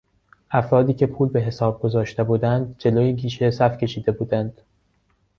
[0.51, 4.61] افرادی که پول به حساب گذاشته بودند جلو گیشه صف کشیده بودند.